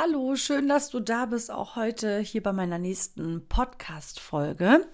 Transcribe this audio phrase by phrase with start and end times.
[0.00, 4.86] Hallo, schön, dass du da bist, auch heute hier bei meiner nächsten Podcast-Folge.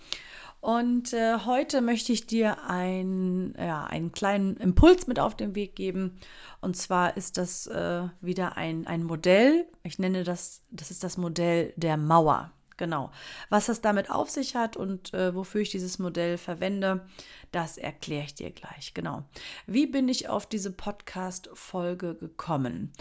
[0.62, 5.76] Und äh, heute möchte ich dir ein, ja, einen kleinen Impuls mit auf den Weg
[5.76, 6.16] geben.
[6.62, 9.66] Und zwar ist das äh, wieder ein, ein Modell.
[9.82, 12.50] Ich nenne das, das ist das Modell der Mauer.
[12.76, 13.12] Genau.
[13.50, 17.06] Was das damit auf sich hat und äh, wofür ich dieses Modell verwende,
[17.52, 18.94] das erkläre ich dir gleich.
[18.94, 19.24] Genau.
[19.66, 22.92] Wie bin ich auf diese Podcast-Folge gekommen?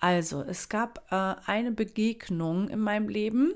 [0.00, 3.54] Also, es gab äh, eine Begegnung in meinem Leben,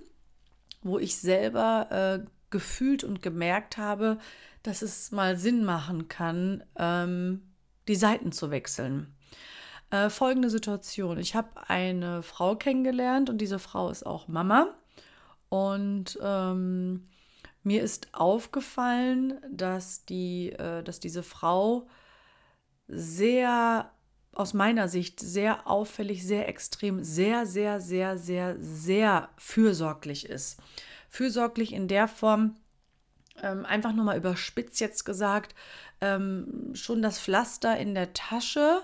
[0.83, 4.19] wo ich selber äh, gefühlt und gemerkt habe,
[4.63, 7.43] dass es mal Sinn machen kann, ähm,
[7.87, 9.15] die Seiten zu wechseln.
[9.91, 11.19] Äh, folgende Situation.
[11.19, 14.75] Ich habe eine Frau kennengelernt und diese Frau ist auch Mama.
[15.49, 17.09] Und ähm,
[17.63, 21.89] mir ist aufgefallen, dass, die, äh, dass diese Frau
[22.89, 23.91] sehr,
[24.33, 30.61] aus meiner Sicht, sehr auffällig, sehr extrem, sehr, sehr, sehr, sehr, sehr fürsorglich ist.
[31.09, 32.57] Fürsorglich in der Form,
[33.43, 35.55] ähm, einfach nur mal überspitzt jetzt gesagt,
[36.01, 38.83] ähm, schon das Pflaster in der Tasche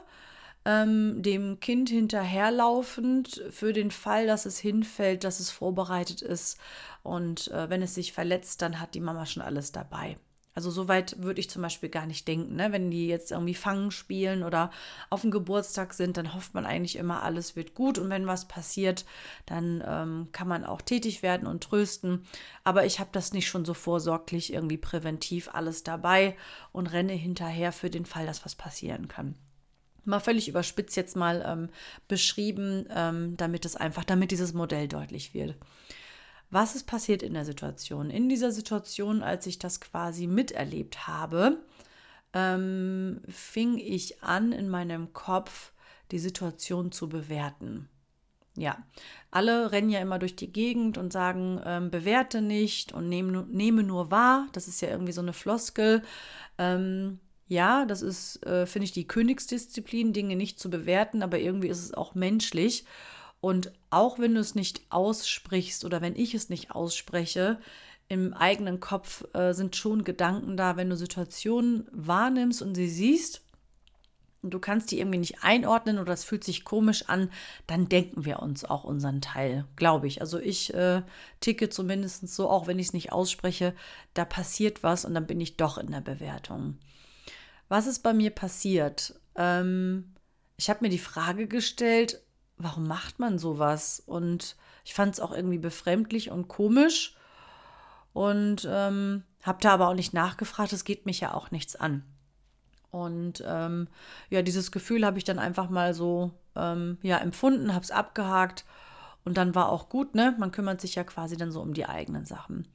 [0.64, 6.58] ähm, dem Kind hinterherlaufend für den Fall, dass es hinfällt, dass es vorbereitet ist.
[7.02, 10.16] Und äh, wenn es sich verletzt, dann hat die Mama schon alles dabei.
[10.54, 12.56] Also so weit würde ich zum Beispiel gar nicht denken.
[12.56, 12.72] Ne?
[12.72, 14.70] Wenn die jetzt irgendwie Fangen spielen oder
[15.08, 17.98] auf dem Geburtstag sind, dann hofft man eigentlich immer, alles wird gut.
[17.98, 19.06] Und wenn was passiert,
[19.46, 22.26] dann ähm, kann man auch tätig werden und trösten.
[22.64, 26.36] Aber ich habe das nicht schon so vorsorglich irgendwie präventiv alles dabei
[26.70, 29.34] und renne hinterher für den Fall, dass was passieren kann
[30.04, 31.68] mal völlig überspitzt jetzt mal ähm,
[32.08, 35.56] beschrieben, ähm, damit es einfach, damit dieses Modell deutlich wird.
[36.50, 38.10] Was ist passiert in der Situation?
[38.10, 41.58] In dieser Situation, als ich das quasi miterlebt habe,
[42.34, 45.72] ähm, fing ich an, in meinem Kopf
[46.10, 47.88] die Situation zu bewerten.
[48.54, 48.76] Ja,
[49.30, 53.82] alle rennen ja immer durch die Gegend und sagen, ähm, bewerte nicht und nehme, nehme
[53.82, 54.46] nur wahr.
[54.52, 56.02] Das ist ja irgendwie so eine Floskel.
[56.58, 57.18] Ähm,
[57.52, 61.84] ja, das ist, äh, finde ich, die Königsdisziplin, Dinge nicht zu bewerten, aber irgendwie ist
[61.84, 62.84] es auch menschlich.
[63.40, 67.58] Und auch wenn du es nicht aussprichst oder wenn ich es nicht ausspreche,
[68.08, 73.42] im eigenen Kopf äh, sind schon Gedanken da, wenn du Situationen wahrnimmst und sie siehst
[74.40, 77.30] und du kannst die irgendwie nicht einordnen oder es fühlt sich komisch an,
[77.66, 80.22] dann denken wir uns auch unseren Teil, glaube ich.
[80.22, 81.02] Also ich äh,
[81.40, 83.74] ticke zumindest so, auch wenn ich es nicht ausspreche,
[84.14, 86.78] da passiert was und dann bin ich doch in der Bewertung.
[87.72, 89.18] Was ist bei mir passiert?
[89.34, 90.12] Ähm,
[90.58, 92.20] ich habe mir die Frage gestellt,
[92.58, 93.98] warum macht man sowas?
[94.04, 97.16] Und ich fand es auch irgendwie befremdlich und komisch
[98.12, 102.04] und ähm, habe da aber auch nicht nachgefragt, es geht mich ja auch nichts an.
[102.90, 103.88] Und ähm,
[104.28, 108.66] ja, dieses Gefühl habe ich dann einfach mal so ähm, ja, empfunden, habe es abgehakt
[109.24, 110.36] und dann war auch gut, ne?
[110.38, 112.68] Man kümmert sich ja quasi dann so um die eigenen Sachen.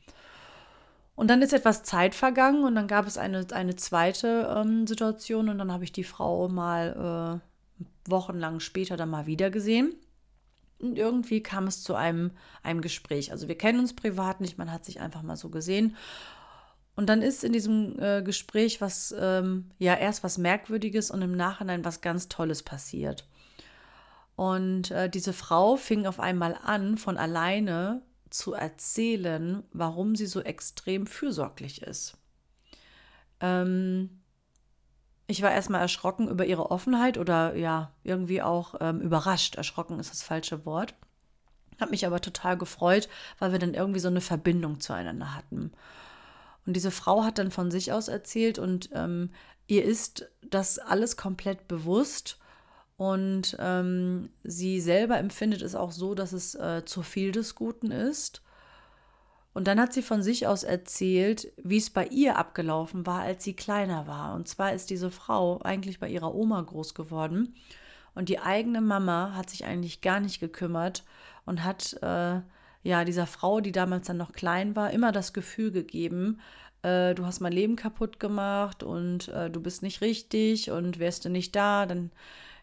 [1.18, 5.50] Und dann ist etwas Zeit vergangen und dann gab es eine, eine zweite ähm, Situation
[5.50, 9.96] und dann habe ich die Frau mal äh, wochenlang später dann mal wieder gesehen.
[10.78, 12.30] Und irgendwie kam es zu einem,
[12.62, 13.32] einem Gespräch.
[13.32, 15.96] Also wir kennen uns privat nicht, man hat sich einfach mal so gesehen.
[16.96, 21.36] Und dann ist in diesem äh, Gespräch was, ähm, ja, erst was Merkwürdiges und im
[21.36, 23.28] Nachhinein was ganz Tolles passiert.
[24.36, 30.42] Und äh, diese Frau fing auf einmal an, von alleine zu erzählen, warum sie so
[30.42, 32.18] extrem fürsorglich ist.
[33.40, 34.22] Ähm,
[35.28, 39.56] ich war erstmal erschrocken über ihre Offenheit oder ja, irgendwie auch ähm, überrascht.
[39.56, 40.96] Erschrocken ist das falsche Wort.
[41.80, 45.72] Habe mich aber total gefreut, weil wir dann irgendwie so eine Verbindung zueinander hatten.
[46.66, 49.32] Und diese Frau hat dann von sich aus erzählt und ähm,
[49.68, 52.40] ihr ist das alles komplett bewusst
[52.98, 57.92] und ähm, sie selber empfindet es auch so, dass es äh, zu viel des Guten
[57.92, 58.42] ist.
[59.54, 63.44] Und dann hat sie von sich aus erzählt, wie es bei ihr abgelaufen war, als
[63.44, 64.36] sie kleiner war.
[64.36, 67.56] Und zwar ist diese Frau eigentlich bei ihrer Oma groß geworden.
[68.14, 71.04] Und die eigene Mama hat sich eigentlich gar nicht gekümmert
[71.46, 72.42] und hat äh,
[72.84, 76.40] ja dieser Frau, die damals dann noch klein war, immer das Gefühl gegeben,
[76.82, 81.26] äh, du hast mein Leben kaputt gemacht und äh, du bist nicht richtig und wärst
[81.26, 82.12] du nicht da, dann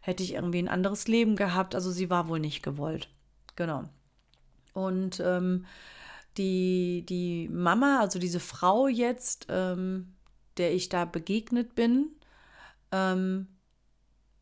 [0.04, 1.74] hätte ich irgendwie ein anderes Leben gehabt.
[1.74, 3.08] Also sie war wohl nicht gewollt.
[3.56, 3.84] Genau.
[4.74, 5.64] Und ähm,
[6.36, 10.14] die, die Mama, also diese Frau jetzt, ähm,
[10.58, 12.10] der ich da begegnet bin,
[12.92, 13.48] ähm,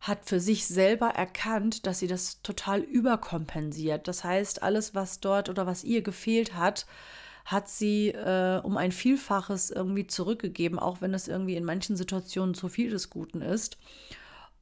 [0.00, 4.08] hat für sich selber erkannt, dass sie das total überkompensiert.
[4.08, 6.86] Das heißt, alles, was dort oder was ihr gefehlt hat,
[7.44, 12.54] hat sie äh, um ein Vielfaches irgendwie zurückgegeben, auch wenn es irgendwie in manchen Situationen
[12.54, 13.78] zu viel des Guten ist.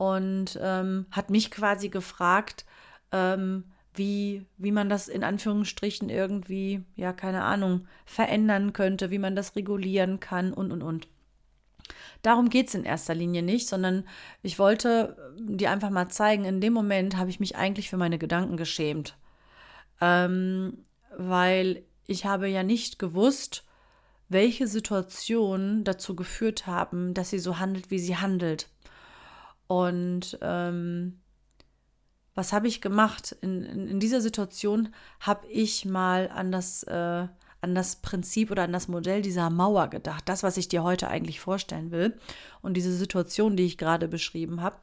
[0.01, 2.65] Und ähm, hat mich quasi gefragt,
[3.13, 9.37] ähm, wie, wie man das in Anführungsstrichen irgendwie, ja, keine Ahnung, verändern könnte, wie man
[9.37, 11.07] das regulieren kann und, und, und.
[12.23, 14.05] Darum geht es in erster Linie nicht, sondern
[14.43, 18.17] ich wollte dir einfach mal zeigen, in dem Moment habe ich mich eigentlich für meine
[18.17, 19.19] Gedanken geschämt.
[20.01, 20.79] Ähm,
[21.15, 23.65] weil ich habe ja nicht gewusst,
[24.31, 28.71] welche Situationen dazu geführt haben, dass sie so handelt, wie sie handelt.
[29.71, 31.21] Und ähm,
[32.35, 33.37] was habe ich gemacht?
[33.41, 37.29] In, in, in dieser Situation habe ich mal an das, äh,
[37.61, 40.29] an das Prinzip oder an das Modell dieser Mauer gedacht.
[40.29, 42.19] Das, was ich dir heute eigentlich vorstellen will.
[42.63, 44.75] Und diese Situation, die ich gerade beschrieben habe,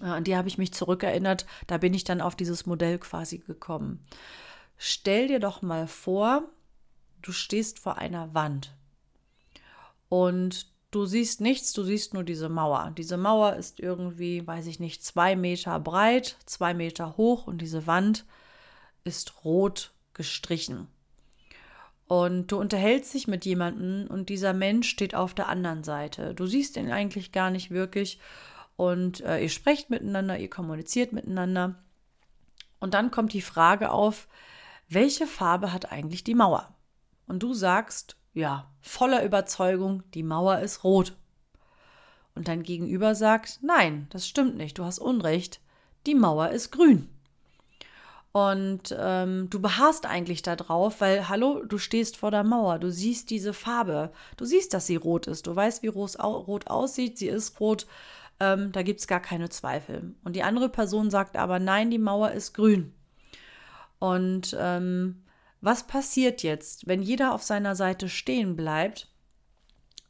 [0.00, 1.44] äh, an die habe ich mich zurückerinnert.
[1.66, 4.04] Da bin ich dann auf dieses Modell quasi gekommen.
[4.76, 6.44] Stell dir doch mal vor,
[7.20, 8.76] du stehst vor einer Wand
[10.08, 12.92] und du siehst nichts, du siehst nur diese Mauer.
[12.96, 17.86] Diese Mauer ist irgendwie, weiß ich nicht, zwei Meter breit, zwei Meter hoch und diese
[17.86, 18.24] Wand
[19.02, 20.88] ist rot gestrichen.
[22.06, 26.34] Und du unterhältst dich mit jemandem und dieser Mensch steht auf der anderen Seite.
[26.34, 28.20] Du siehst ihn eigentlich gar nicht wirklich
[28.76, 31.82] und äh, ihr sprecht miteinander, ihr kommuniziert miteinander.
[32.78, 34.28] Und dann kommt die Frage auf,
[34.88, 36.74] welche Farbe hat eigentlich die Mauer?
[37.26, 41.16] Und du sagst, ja, voller Überzeugung, die Mauer ist rot.
[42.34, 45.60] Und dein Gegenüber sagt, nein, das stimmt nicht, du hast Unrecht,
[46.06, 47.08] die Mauer ist grün.
[48.32, 53.30] Und ähm, du beharrst eigentlich darauf, weil, hallo, du stehst vor der Mauer, du siehst
[53.30, 57.28] diese Farbe, du siehst, dass sie rot ist, du weißt, wie rot, rot aussieht, sie
[57.28, 57.86] ist rot,
[58.40, 60.14] ähm, da gibt es gar keine Zweifel.
[60.24, 62.92] Und die andere Person sagt aber, nein, die Mauer ist grün.
[64.00, 65.22] Und ähm,
[65.64, 69.08] was passiert jetzt, wenn jeder auf seiner Seite stehen bleibt?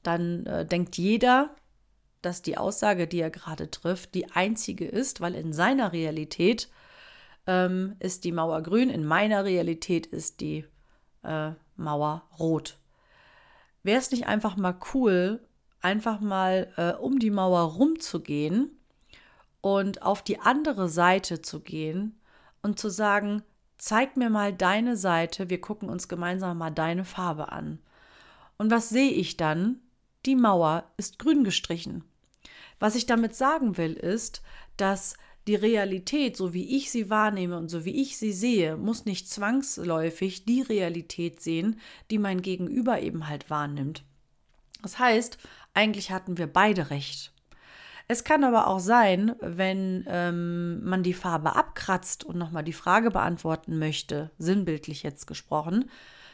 [0.03, 1.55] Dann äh, denkt jeder,
[2.23, 6.69] dass die Aussage, die er gerade trifft, die einzige ist, weil in seiner Realität
[7.47, 10.65] ähm, ist die Mauer grün, in meiner Realität ist die
[11.23, 12.79] äh, Mauer rot.
[13.83, 15.47] Wäre es nicht einfach mal cool,
[15.81, 18.77] einfach mal äh, um die Mauer rumzugehen
[19.61, 22.19] und auf die andere Seite zu gehen
[22.63, 23.43] und zu sagen,
[23.79, 27.79] zeig mir mal deine Seite, wir gucken uns gemeinsam mal deine Farbe an.
[28.57, 29.81] Und was sehe ich dann?
[30.27, 32.05] Die Mauer ist grün gestrichen.
[32.79, 34.43] Was ich damit sagen will, ist,
[34.77, 39.05] dass die Realität, so wie ich sie wahrnehme und so wie ich sie sehe, muss
[39.05, 41.79] nicht zwangsläufig die Realität sehen,
[42.11, 44.05] die mein Gegenüber eben halt wahrnimmt.
[44.83, 45.39] Das heißt,
[45.75, 47.34] eigentlich hatten wir beide recht.
[48.07, 53.11] Es kann aber auch sein, wenn ähm, man die Farbe abkratzt und nochmal die Frage
[53.11, 55.91] beantworten möchte, sinnbildlich jetzt gesprochen,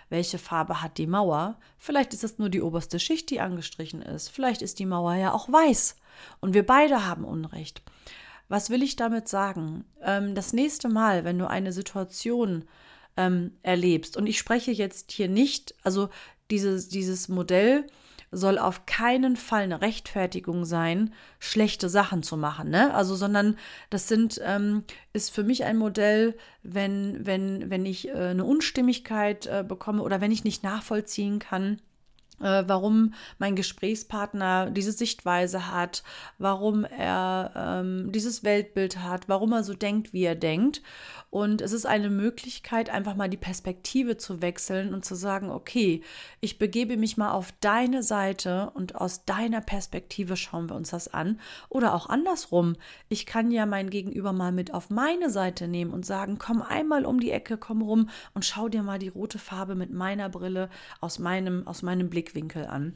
[0.09, 1.59] welche Farbe hat die Mauer?
[1.79, 4.29] Vielleicht ist es nur die oberste Schicht, die angestrichen ist.
[4.29, 5.97] Vielleicht ist die Mauer ja auch weiß.
[6.41, 7.83] Und wir beide haben Unrecht.
[8.49, 9.85] Was will ich damit sagen?
[10.03, 12.65] Ähm, das nächste Mal, wenn du eine Situation
[13.17, 16.09] ähm, erlebst, und ich spreche jetzt hier nicht, also
[16.50, 17.87] dieses, dieses Modell,
[18.33, 22.71] soll auf keinen Fall eine Rechtfertigung sein, schlechte Sachen zu machen.
[22.71, 22.95] Ne?
[22.95, 23.57] Also, sondern
[23.91, 29.47] das sind, ähm, ist für mich ein Modell, wenn, wenn, wenn ich äh, eine Unstimmigkeit
[29.47, 31.81] äh, bekomme oder wenn ich nicht nachvollziehen kann,
[32.47, 36.03] warum mein Gesprächspartner diese Sichtweise hat,
[36.39, 40.83] warum er ähm, dieses Weltbild hat, warum er so denkt, wie er denkt.
[41.31, 46.03] Und es ist eine Möglichkeit, einfach mal die Perspektive zu wechseln und zu sagen, okay,
[46.41, 51.07] ich begebe mich mal auf deine Seite und aus deiner Perspektive schauen wir uns das
[51.07, 51.39] an.
[51.69, 52.75] Oder auch andersrum.
[53.09, 57.07] Ich kann ja mein Gegenüber mal mit auf meine Seite nehmen und sagen, komm einmal
[57.07, 60.69] um die Ecke, komm rum und schau dir mal die rote Farbe mit meiner Brille
[61.01, 62.95] aus meinem, aus meinem Blickwinkel an.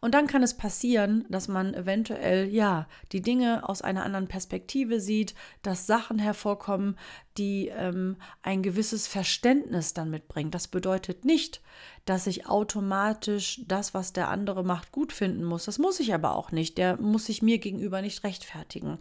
[0.00, 4.98] Und dann kann es passieren, dass man eventuell, ja, die Dinge aus einer anderen Perspektive
[4.98, 6.96] sieht, dass Sachen hervorkommen,
[7.36, 10.54] die ähm, ein gewisses Verständnis dann mitbringt.
[10.54, 11.60] Das bedeutet nicht,
[12.04, 15.66] dass ich automatisch das, was der andere macht, gut finden muss.
[15.66, 16.76] Das muss ich aber auch nicht.
[16.76, 18.98] Der muss sich mir gegenüber nicht rechtfertigen.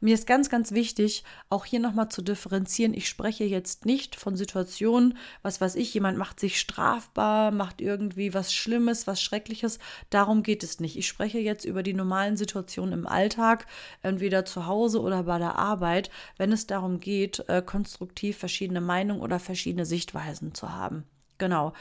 [0.00, 2.92] Mir ist ganz, ganz wichtig, auch hier nochmal zu differenzieren.
[2.92, 8.34] Ich spreche jetzt nicht von Situationen, was weiß ich, jemand macht sich strafbar, macht irgendwie
[8.34, 9.78] was Schlimmes, was Schreckliches.
[10.10, 10.96] Darum geht es nicht.
[10.96, 13.66] Ich spreche jetzt über die normalen Situationen im Alltag,
[14.02, 19.20] entweder zu Hause oder bei der Arbeit, wenn es darum geht, äh, konstruktiv verschiedene Meinungen
[19.20, 21.04] oder verschiedene Sichtweisen zu haben.
[21.38, 21.72] Genau.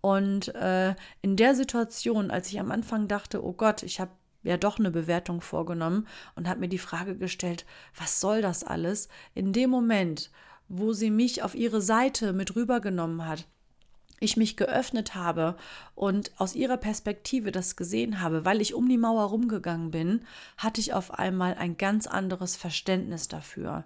[0.00, 4.10] Und äh, in der Situation, als ich am Anfang dachte, oh Gott, ich habe
[4.42, 6.06] ja doch eine Bewertung vorgenommen
[6.36, 9.08] und habe mir die Frage gestellt, was soll das alles?
[9.34, 10.30] In dem Moment,
[10.68, 13.46] wo sie mich auf ihre Seite mit rübergenommen hat,
[14.20, 15.56] ich mich geöffnet habe
[15.94, 20.24] und aus ihrer Perspektive das gesehen habe, weil ich um die Mauer rumgegangen bin,
[20.56, 23.84] hatte ich auf einmal ein ganz anderes Verständnis dafür.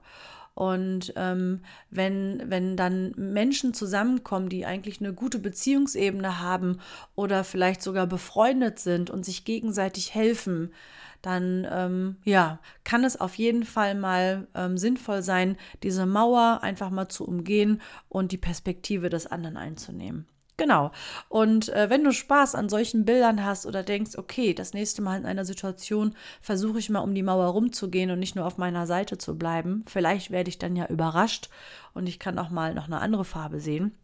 [0.60, 6.80] Und ähm, wenn, wenn dann Menschen zusammenkommen, die eigentlich eine gute Beziehungsebene haben
[7.14, 10.74] oder vielleicht sogar befreundet sind und sich gegenseitig helfen,
[11.22, 16.90] dann ähm, ja, kann es auf jeden Fall mal ähm, sinnvoll sein, diese Mauer einfach
[16.90, 20.26] mal zu umgehen und die Perspektive des anderen einzunehmen.
[20.60, 20.90] Genau.
[21.30, 25.18] Und äh, wenn du Spaß an solchen Bildern hast oder denkst, okay, das nächste Mal
[25.18, 28.86] in einer Situation versuche ich mal um die Mauer rumzugehen und nicht nur auf meiner
[28.86, 31.48] Seite zu bleiben, vielleicht werde ich dann ja überrascht
[31.94, 33.96] und ich kann auch mal noch eine andere Farbe sehen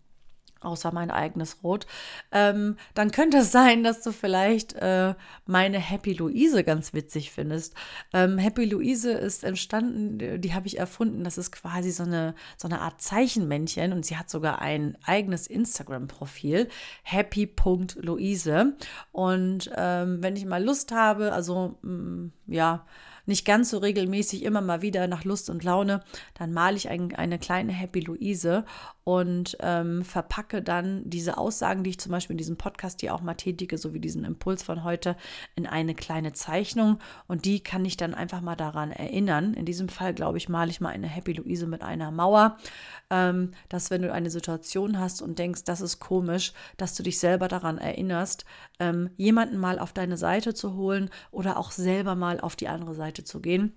[0.61, 1.87] außer mein eigenes Rot,
[2.33, 5.15] ähm, dann könnte es sein, dass du vielleicht äh,
[5.47, 7.75] meine Happy Luise ganz witzig findest.
[8.13, 11.25] Ähm, Happy Luise ist entstanden, die habe ich erfunden.
[11.25, 15.47] Das ist quasi so eine, so eine Art Zeichenmännchen und sie hat sogar ein eigenes
[15.47, 16.69] Instagram-Profil,
[17.03, 18.77] happy.luise.
[19.13, 22.85] Und ähm, wenn ich mal Lust habe, also mh, mm, ja,
[23.27, 26.03] nicht ganz so regelmäßig, immer mal wieder nach Lust und Laune,
[26.35, 28.65] dann male ich ein, eine kleine Happy Luise
[29.05, 33.21] und ähm, verpacke dann diese Aussagen, die ich zum Beispiel in diesem Podcast hier auch
[33.21, 35.17] mal tätige, so wie diesen Impuls von heute,
[35.55, 39.55] in eine kleine Zeichnung und die kann ich dann einfach mal daran erinnern.
[39.55, 42.59] In diesem Fall, glaube ich, male ich mal eine Happy Luise mit einer Mauer,
[43.11, 47.21] ähm, dass wenn du eine Situation hast und denkst, das ist komisch, dass du dich
[47.21, 48.45] selber daran erinnerst,
[48.81, 52.95] ähm, jemanden mal auf deine Seite zu holen oder auch selber mal auf die andere
[52.95, 53.73] Seite zu gehen.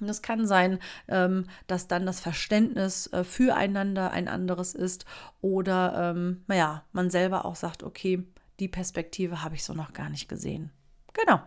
[0.00, 5.04] Und es kann sein, ähm, dass dann das Verständnis äh, füreinander ein anderes ist
[5.40, 8.26] oder, ähm, naja, man selber auch sagt, okay,
[8.58, 10.70] die Perspektive habe ich so noch gar nicht gesehen.
[11.12, 11.40] Genau.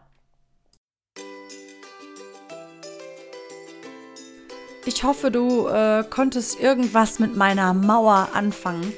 [4.88, 8.94] Ich hoffe, du äh, konntest irgendwas mit meiner Mauer anfangen.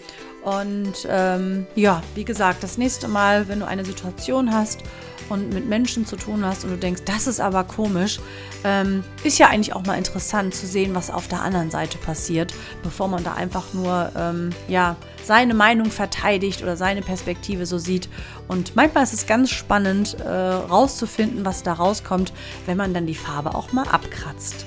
[0.47, 4.79] Und ähm, ja, wie gesagt, das nächste Mal, wenn du eine Situation hast
[5.27, 8.21] und mit Menschen zu tun hast und du denkst, das ist aber komisch,
[8.63, 12.53] ähm, ist ja eigentlich auch mal interessant zu sehen, was auf der anderen Seite passiert,
[12.81, 18.07] bevor man da einfach nur ähm, ja seine Meinung verteidigt oder seine Perspektive so sieht.
[18.47, 22.31] Und manchmal ist es ganz spannend, äh, rauszufinden, was da rauskommt,
[22.65, 24.65] wenn man dann die Farbe auch mal abkratzt.